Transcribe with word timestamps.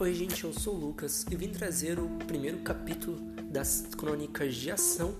Oi, 0.00 0.14
gente, 0.14 0.44
eu 0.44 0.52
sou 0.52 0.76
o 0.76 0.78
Lucas 0.78 1.26
e 1.28 1.34
vim 1.34 1.48
trazer 1.48 1.98
o 1.98 2.08
primeiro 2.24 2.58
capítulo 2.58 3.18
das 3.50 3.84
crônicas 3.98 4.54
de 4.54 4.70
ação 4.70 5.12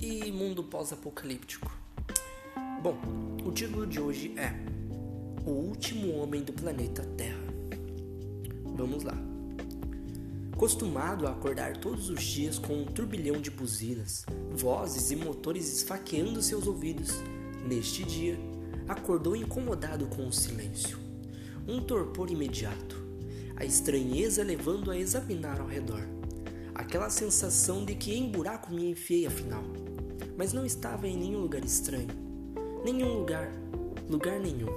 e 0.00 0.32
mundo 0.32 0.64
pós-apocalíptico. 0.64 1.70
Bom, 2.82 2.96
o 3.44 3.52
título 3.52 3.86
de 3.86 4.00
hoje 4.00 4.32
é 4.38 4.50
O 5.44 5.50
Último 5.50 6.16
Homem 6.16 6.42
do 6.42 6.54
Planeta 6.54 7.02
Terra. 7.18 7.44
Vamos 8.64 9.04
lá. 9.04 9.14
Acostumado 10.54 11.26
a 11.26 11.32
acordar 11.32 11.76
todos 11.76 12.08
os 12.08 12.22
dias 12.22 12.58
com 12.58 12.80
um 12.80 12.86
turbilhão 12.86 13.38
de 13.38 13.50
buzinas, 13.50 14.24
vozes 14.52 15.10
e 15.10 15.16
motores 15.16 15.70
esfaqueando 15.70 16.40
seus 16.40 16.66
ouvidos, 16.66 17.10
neste 17.68 18.02
dia, 18.02 18.38
acordou 18.88 19.36
incomodado 19.36 20.06
com 20.06 20.26
o 20.26 20.32
silêncio. 20.32 20.98
Um 21.68 21.82
torpor 21.82 22.30
imediato 22.30 23.03
a 23.56 23.64
estranheza 23.64 24.42
levando 24.42 24.90
a 24.90 24.98
examinar 24.98 25.60
ao 25.60 25.66
redor. 25.66 26.02
Aquela 26.74 27.08
sensação 27.08 27.84
de 27.84 27.94
que 27.94 28.14
em 28.14 28.30
buraco 28.30 28.72
me 28.72 28.90
enfiei 28.90 29.26
afinal. 29.26 29.62
Mas 30.36 30.52
não 30.52 30.66
estava 30.66 31.06
em 31.06 31.16
nenhum 31.16 31.40
lugar 31.40 31.64
estranho. 31.64 32.08
Nenhum 32.84 33.18
lugar, 33.18 33.50
lugar 34.08 34.40
nenhum. 34.40 34.68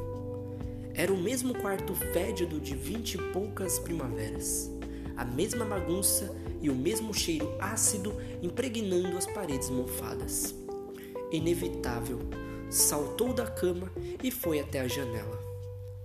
Era 0.93 1.11
o 1.11 1.17
mesmo 1.17 1.53
quarto 1.55 1.93
fédido 1.95 2.59
de 2.59 2.75
vinte 2.75 3.15
e 3.15 3.17
poucas 3.31 3.79
primaveras. 3.79 4.71
A 5.15 5.25
mesma 5.25 5.65
bagunça 5.65 6.35
e 6.61 6.69
o 6.69 6.75
mesmo 6.75 7.13
cheiro 7.13 7.55
ácido 7.59 8.13
impregnando 8.41 9.17
as 9.17 9.25
paredes 9.25 9.69
mofadas. 9.69 10.55
Inevitável, 11.31 12.19
saltou 12.69 13.33
da 13.33 13.47
cama 13.47 13.91
e 14.23 14.31
foi 14.31 14.59
até 14.59 14.79
a 14.79 14.87
janela. 14.87 15.39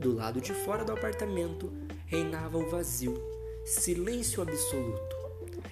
Do 0.00 0.14
lado 0.14 0.40
de 0.40 0.52
fora 0.52 0.84
do 0.84 0.92
apartamento, 0.92 1.70
reinava 2.12 2.58
o 2.58 2.68
vazio, 2.68 3.18
silêncio 3.64 4.42
absoluto. 4.42 5.16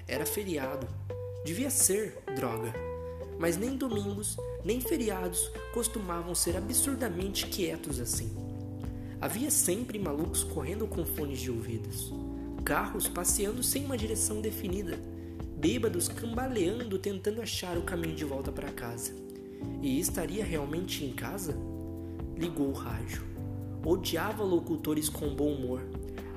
Era 0.09 0.25
feriado. 0.25 0.89
Devia 1.45 1.69
ser, 1.69 2.17
droga. 2.35 2.73
Mas 3.39 3.59
nem 3.59 3.77
domingos, 3.77 4.39
nem 4.65 4.81
feriados 4.81 5.53
costumavam 5.75 6.35
ser 6.35 6.57
absurdamente 6.57 7.47
quietos 7.47 8.01
assim. 8.01 8.31
Havia 9.21 9.51
sempre 9.51 9.99
malucos 9.99 10.43
correndo 10.43 10.87
com 10.87 11.05
fones 11.05 11.41
de 11.41 11.51
ouvidos, 11.51 12.11
carros 12.65 13.07
passeando 13.07 13.63
sem 13.63 13.85
uma 13.85 13.99
direção 13.99 14.41
definida, 14.41 14.99
bêbados 15.59 16.09
cambaleando 16.09 16.99
tentando 16.99 17.43
achar 17.43 17.77
o 17.77 17.83
caminho 17.83 18.17
de 18.17 18.25
volta 18.25 18.51
para 18.51 18.73
casa. 18.73 19.15
E 19.83 20.01
estaria 20.01 20.43
realmente 20.43 21.05
em 21.05 21.13
casa? 21.13 21.55
Ligou 22.35 22.69
o 22.69 22.73
rádio. 22.73 23.29
Odiava 23.85 24.43
locutores 24.43 25.11
com 25.11 25.35
bom 25.35 25.53
humor, 25.53 25.83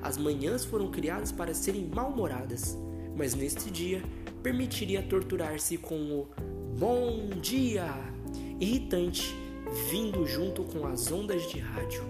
as 0.04 0.16
manhãs 0.16 0.64
foram 0.64 0.90
criadas 0.90 1.32
para 1.32 1.54
serem 1.54 1.86
mal-humoradas, 1.86 2.78
mas 3.16 3.34
neste 3.34 3.70
dia 3.70 4.02
permitiria 4.42 5.02
torturar-se 5.02 5.78
com 5.78 5.96
o 5.96 6.28
Bom 6.78 7.30
dia! 7.40 7.86
irritante 8.60 9.34
vindo 9.90 10.26
junto 10.26 10.62
com 10.64 10.86
as 10.86 11.10
ondas 11.10 11.48
de 11.50 11.58
rádio. 11.58 12.04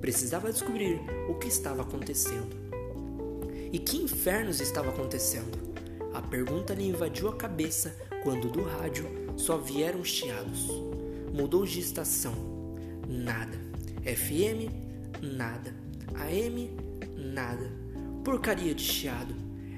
Precisava 0.00 0.52
descobrir 0.52 1.00
o 1.28 1.34
que 1.34 1.48
estava 1.48 1.82
acontecendo. 1.82 2.54
E 3.72 3.78
que 3.78 3.96
infernos 3.96 4.60
estava 4.60 4.90
acontecendo? 4.90 5.58
A 6.12 6.22
pergunta 6.22 6.74
lhe 6.74 6.86
invadiu 6.88 7.28
a 7.28 7.36
cabeça 7.36 7.96
quando 8.22 8.48
do 8.48 8.62
rádio 8.62 9.06
só 9.36 9.56
vieram 9.56 10.04
chiados. 10.04 10.68
Mudou 11.32 11.64
de 11.64 11.80
estação. 11.80 12.34
Nada. 13.08 13.58
FM, 14.04 14.70
nada. 15.20 15.74
AM, 16.14 16.70
nada. 17.24 17.70
Porcaria 18.22 18.74
de 18.74 18.82
chiado. 18.82 19.34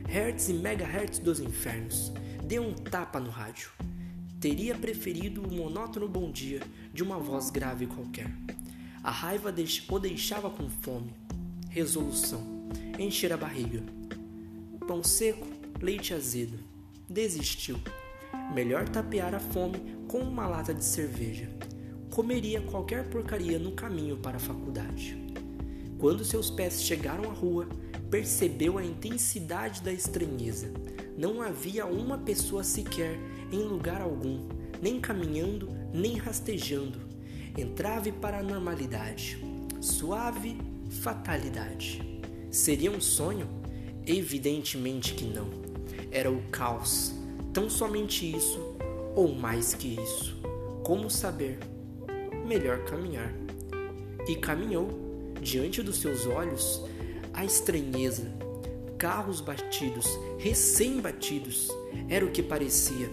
Hertz 0.09 0.49
e 0.49 0.53
megahertz 0.53 1.19
dos 1.19 1.41
infernos. 1.41 2.13
Deu 2.45 2.63
um 2.63 2.75
tapa 2.75 3.19
no 3.19 3.31
rádio. 3.31 3.71
Teria 4.41 4.75
preferido 4.77 5.43
o 5.43 5.53
monótono 5.53 6.09
bom 6.09 6.31
dia 6.31 6.61
de 6.93 7.03
uma 7.03 7.19
voz 7.19 7.51
grave 7.51 7.87
qualquer. 7.87 8.31
A 9.03 9.11
raiva 9.11 9.51
o 9.51 9.99
deixava 9.99 10.51
com 10.51 10.69
fome. 10.69 11.15
Resolução: 11.71 12.69
encher 12.99 13.33
a 13.33 13.37
barriga. 13.37 13.83
Pão 14.87 15.03
seco, 15.03 15.47
leite 15.81 16.15
azedo. 16.15 16.59
Desistiu. 17.09 17.79
Melhor 18.55 18.89
tapear 18.89 19.35
a 19.35 19.41
fome 19.41 19.81
com 20.07 20.19
uma 20.21 20.47
lata 20.47 20.73
de 20.73 20.85
cerveja. 20.85 21.51
Comeria 22.11 22.61
qualquer 22.61 23.09
porcaria 23.11 23.59
no 23.59 23.73
caminho 23.73 24.17
para 24.17 24.37
a 24.37 24.41
faculdade. 24.41 25.26
Quando 25.99 26.25
seus 26.25 26.51
pés 26.51 26.83
chegaram 26.83 27.31
à 27.31 27.33
rua, 27.33 27.67
percebeu 28.11 28.77
a 28.77 28.85
intensidade 28.85 29.83
da 29.83 29.93
estranheza. 29.93 30.71
Não 31.17 31.41
havia 31.41 31.87
uma 31.87 32.19
pessoa 32.19 32.63
sequer 32.63 33.19
em 33.51 33.61
lugar 33.61 34.03
algum, 34.03 34.47
nem 34.83 35.01
caminhando, 35.01 35.69
nem 35.93 36.17
rastejando. 36.17 37.01
Entrave 37.57 38.13
para 38.13 38.39
a 38.39 38.43
normalidade. 38.43 39.43
Suave 39.81 40.59
fatalidade. 40.91 42.03
Seria 42.51 42.91
um 42.91 43.01
sonho? 43.01 43.49
Evidentemente 44.07 45.15
que 45.15 45.25
não. 45.25 45.49
Era 46.11 46.31
o 46.31 46.43
caos. 46.51 47.15
Tão 47.53 47.71
somente 47.71 48.31
isso, 48.31 48.61
ou 49.15 49.35
mais 49.35 49.73
que 49.73 49.99
isso. 49.99 50.37
Como 50.85 51.09
saber? 51.09 51.59
Melhor 52.47 52.85
caminhar. 52.85 53.33
E 54.29 54.37
caminhou 54.37 55.06
diante 55.41 55.83
dos 55.83 56.01
seus 56.01 56.27
olhos 56.27 56.85
a 57.33 57.45
estranheza. 57.45 58.25
Carros 58.99 59.41
batidos, 59.41 60.07
recém-batidos, 60.39 61.69
era 62.09 62.25
o 62.25 62.31
que 62.31 62.43
parecia. 62.43 63.11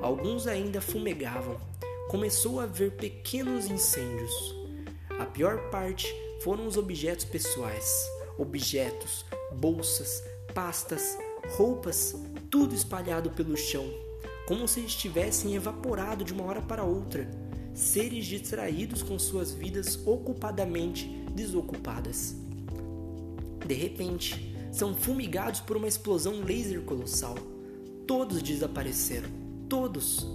Alguns 0.00 0.46
ainda 0.46 0.80
fumegavam. 0.80 1.60
Começou 2.08 2.60
a 2.60 2.66
ver 2.66 2.92
pequenos 2.92 3.66
incêndios. 3.66 4.54
A 5.18 5.26
pior 5.26 5.70
parte 5.70 6.14
foram 6.40 6.66
os 6.66 6.76
objetos 6.76 7.24
pessoais. 7.24 8.06
Objetos, 8.38 9.24
bolsas, 9.52 10.22
pastas, 10.54 11.18
roupas, 11.56 12.14
tudo 12.50 12.74
espalhado 12.74 13.30
pelo 13.30 13.56
chão, 13.56 13.92
como 14.46 14.68
se 14.68 14.80
estivessem 14.80 15.54
evaporado 15.54 16.24
de 16.24 16.32
uma 16.32 16.44
hora 16.44 16.62
para 16.62 16.84
outra 16.84 17.28
seres 17.74 18.24
distraídos 18.26 19.02
com 19.02 19.18
suas 19.18 19.50
vidas 19.50 19.98
ocupadamente 20.06 21.23
desocupadas. 21.34 22.36
De 23.66 23.74
repente, 23.74 24.54
são 24.70 24.94
fumigados 24.94 25.60
por 25.60 25.76
uma 25.76 25.88
explosão 25.88 26.42
laser 26.42 26.82
colossal. 26.82 27.36
Todos 28.06 28.42
desapareceram. 28.42 29.28
Todos, 29.68 30.26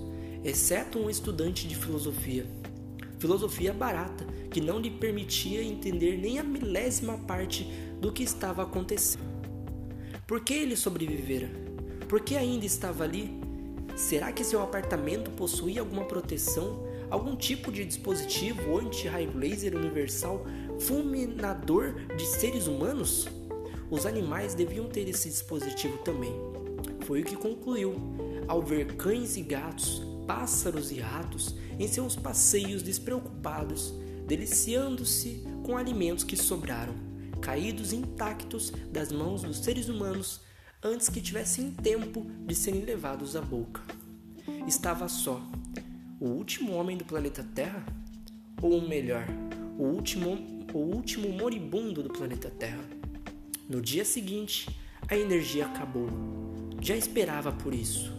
exceto 0.44 0.98
um 0.98 1.10
estudante 1.10 1.68
de 1.68 1.76
filosofia. 1.76 2.46
Filosofia 3.20 3.74
barata, 3.74 4.26
que 4.50 4.62
não 4.62 4.80
lhe 4.80 4.90
permitia 4.90 5.64
entender 5.64 6.18
nem 6.18 6.40
a 6.40 6.44
milésima 6.44 7.18
parte 7.18 7.64
do 8.00 8.12
que 8.12 8.24
estava 8.24 8.64
acontecendo. 8.64 9.30
Por 10.26 10.42
que 10.42 10.54
ele 10.54 10.76
sobrevivera? 10.76 11.50
Por 12.08 12.22
que 12.22 12.36
ainda 12.36 12.66
estava 12.66 13.04
ali? 13.04 13.40
Será 13.96 14.32
que 14.32 14.44
seu 14.44 14.64
apartamento 14.64 15.30
possuía 15.32 15.82
alguma 15.82 16.06
proteção 16.06 16.88
algum 17.10 17.36
tipo 17.36 17.72
de 17.72 17.86
dispositivo 17.86 18.78
anti-raio 18.78 19.36
laser 19.38 19.76
universal 19.76 20.46
fulminador 20.80 21.94
de 22.16 22.26
seres 22.26 22.68
humanos? 22.68 23.28
Os 23.90 24.06
animais 24.06 24.54
deviam 24.54 24.88
ter 24.88 25.08
esse 25.10 25.30
dispositivo 25.30 25.98
também. 26.00 26.34
Foi 27.02 27.22
o 27.22 27.26
que 27.26 27.36
concluiu 27.36 27.96
ao 28.48 28.62
ver 28.62 28.96
cães 28.96 29.36
e 29.36 29.42
gatos, 29.42 30.02
pássaros 30.28 30.92
e 30.92 31.00
ratos 31.00 31.56
em 31.80 31.88
seus 31.88 32.16
passeios 32.16 32.84
despreocupados, 32.84 33.94
deliciando-se 34.28 35.44
com 35.64 35.76
alimentos 35.76 36.24
que 36.24 36.38
sobraram, 36.38 36.94
caídos 37.42 37.94
intactos 37.94 38.72
das 38.92 39.12
mãos 39.12 39.42
dos 39.42 39.58
seres 39.58 39.90
humanos 39.90 40.42
antes 40.84 41.10
que 41.10 41.20
tivessem 41.20 41.72
tempo 41.72 42.26
de 42.46 42.54
serem 42.54 42.82
levados 42.82 43.36
à 43.36 43.42
boca. 43.42 43.82
Estava 44.68 45.08
só, 45.10 45.42
o 46.20 46.28
último 46.28 46.74
homem 46.74 46.98
do 46.98 47.06
planeta 47.06 47.46
Terra? 47.56 47.86
Ou 48.62 48.82
melhor, 48.82 49.26
o 49.78 49.84
último, 49.84 50.66
o 50.74 50.78
último 50.78 51.30
moribundo 51.30 52.04
do 52.04 52.10
planeta 52.10 52.50
Terra? 52.50 52.84
No 53.70 53.80
dia 53.80 54.04
seguinte, 54.04 54.70
a 55.08 55.18
energia 55.18 55.66
acabou. 55.66 56.10
Já 56.82 56.96
esperava 56.98 57.54
por 57.54 57.74
isso. 57.74 58.14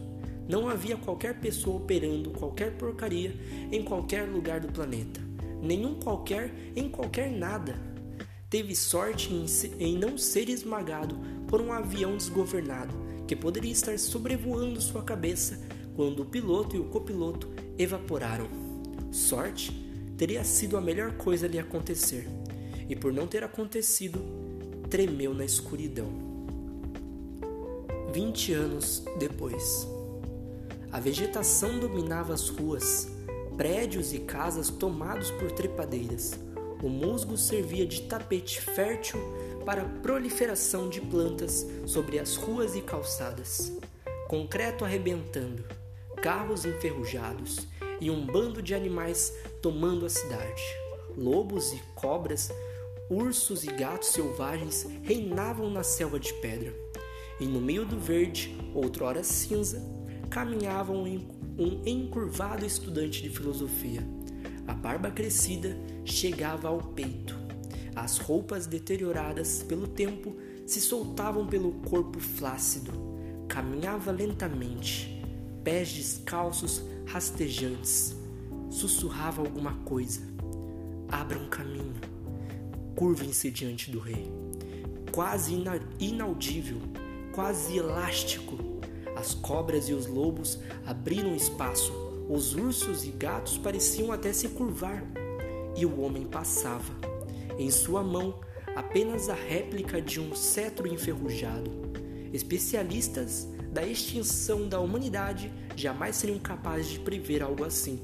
Não 0.49 0.67
havia 0.69 0.97
qualquer 0.97 1.38
pessoa 1.41 1.76
operando 1.76 2.31
qualquer 2.31 2.76
porcaria 2.79 3.35
em 3.70 3.85
qualquer 3.85 4.23
lugar 4.23 4.61
do 4.61 4.73
planeta. 4.73 5.20
Nenhum 5.62 6.00
qualquer 6.00 6.55
em 6.75 6.88
qualquer 6.88 7.31
nada. 7.31 7.75
Teve 8.49 8.75
sorte 8.75 9.32
em, 9.32 9.44
em 9.79 9.99
não 9.99 10.17
ser 10.17 10.49
esmagado 10.49 11.19
por 11.47 11.61
um 11.61 11.70
avião 11.70 12.17
desgovernado 12.17 12.94
que 13.29 13.37
poderia 13.37 13.70
estar 13.70 13.97
sobrevoando 13.99 14.81
sua 14.81 15.02
cabeça 15.02 15.61
quando 15.94 16.23
o 16.23 16.26
piloto 16.26 16.75
e 16.75 16.81
o 16.81 16.85
copiloto 16.85 17.49
evaporaram. 17.82 18.46
Sorte 19.10 19.72
teria 20.18 20.44
sido 20.44 20.76
a 20.76 20.80
melhor 20.82 21.12
coisa 21.12 21.46
lhe 21.46 21.58
acontecer, 21.58 22.28
e 22.88 22.94
por 22.94 23.10
não 23.10 23.26
ter 23.26 23.42
acontecido, 23.42 24.20
tremeu 24.90 25.32
na 25.32 25.46
escuridão. 25.46 26.08
20 28.12 28.52
anos 28.52 29.02
depois. 29.18 29.88
A 30.92 31.00
vegetação 31.00 31.78
dominava 31.78 32.34
as 32.34 32.50
ruas, 32.50 33.08
prédios 33.56 34.12
e 34.12 34.18
casas 34.18 34.68
tomados 34.68 35.30
por 35.30 35.50
trepadeiras. 35.52 36.38
O 36.82 36.88
musgo 36.88 37.36
servia 37.38 37.86
de 37.86 38.02
tapete 38.02 38.60
fértil 38.60 39.20
para 39.64 39.82
a 39.82 39.88
proliferação 40.00 40.88
de 40.88 41.00
plantas 41.00 41.66
sobre 41.86 42.18
as 42.18 42.36
ruas 42.36 42.74
e 42.74 42.82
calçadas. 42.82 43.72
Concreto 44.28 44.84
arrebentando, 44.84 45.64
carros 46.22 46.64
enferrujados 46.64 47.67
e 48.00 48.11
um 48.11 48.25
bando 48.26 48.62
de 48.62 48.75
animais 48.75 49.32
tomando 49.62 50.06
a 50.06 50.11
cidade. 50.11 50.62
Lobos 51.17 51.72
e 51.72 51.82
cobras, 51.94 52.50
ursos 53.11 53.64
e 53.64 53.69
gatos 53.69 54.08
selvagens 54.08 54.87
reinavam 55.02 55.70
na 55.70 55.82
selva 55.82 56.19
de 56.20 56.32
pedra. 56.34 56.75
E 57.38 57.46
no 57.46 57.61
meio 57.61 57.84
do 57.84 57.99
verde, 57.99 58.56
outrora 58.75 59.22
cinza, 59.25 59.82
caminhava 60.28 60.93
um 60.93 61.06
encurvado 61.87 62.64
estudante 62.64 63.23
de 63.23 63.31
filosofia. 63.31 64.06
A 64.66 64.75
barba 64.75 65.11
crescida 65.11 65.76
chegava 66.05 66.69
ao 66.69 66.78
peito. 66.78 67.37
As 67.96 68.19
roupas 68.19 68.66
deterioradas 68.66 69.62
pelo 69.62 69.88
tempo 69.88 70.37
se 70.66 70.81
soltavam 70.81 71.46
pelo 71.46 71.73
corpo 71.73 72.20
flácido. 72.20 72.93
Caminhava 73.49 74.12
lentamente, 74.12 75.19
pés 75.64 75.92
descalços 75.92 76.82
rastejantes. 77.06 78.16
Sussurrava 78.70 79.42
alguma 79.42 79.74
coisa. 79.84 80.20
Abra 81.08 81.38
um 81.38 81.48
caminho. 81.48 81.94
Curvem-se 82.94 83.50
diante 83.50 83.90
do 83.90 83.98
rei. 83.98 84.30
Quase 85.12 85.54
inaudível, 85.98 86.78
quase 87.32 87.76
elástico, 87.76 88.56
as 89.16 89.34
cobras 89.34 89.88
e 89.88 89.92
os 89.92 90.06
lobos 90.06 90.60
abriram 90.86 91.34
espaço, 91.34 91.92
os 92.28 92.54
ursos 92.54 93.04
e 93.04 93.10
gatos 93.10 93.58
pareciam 93.58 94.12
até 94.12 94.32
se 94.32 94.48
curvar, 94.48 95.04
e 95.76 95.84
o 95.84 96.00
homem 96.00 96.26
passava. 96.26 96.94
Em 97.58 97.70
sua 97.70 98.02
mão, 98.02 98.38
apenas 98.76 99.28
a 99.28 99.34
réplica 99.34 100.00
de 100.00 100.20
um 100.20 100.34
cetro 100.34 100.86
enferrujado. 100.86 101.70
Especialistas 102.32 103.48
da 103.72 103.87
extinção 103.87 104.69
da 104.69 104.81
humanidade 104.81 105.52
jamais 105.76 106.17
seriam 106.17 106.38
capazes 106.38 106.88
de 106.90 106.99
prever 106.99 107.43
algo 107.43 107.64
assim, 107.64 108.00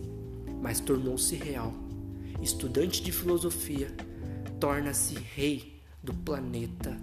mas 0.63 0.81
tornou-se 0.81 1.35
real. 1.35 1.75
Estudante 2.41 3.03
de 3.03 3.11
filosofia, 3.11 3.89
torna-se 4.61 5.15
rei 5.15 5.83
do 6.03 6.15
planeta 6.15 6.97